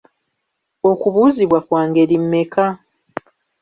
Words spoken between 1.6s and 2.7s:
kwa ngeri mmeka?